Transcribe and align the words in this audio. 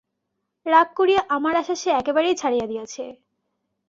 রাগ 0.65 0.87
করিয়া 0.95 1.21
আমার 1.35 1.53
আশা 1.55 1.75
সে 1.75 1.89
একেবারেই 1.91 2.35
ছাড়িয়া 2.35 2.65
দিয়াছে। 2.67 3.03